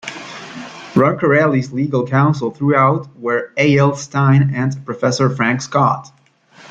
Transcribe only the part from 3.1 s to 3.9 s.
were A.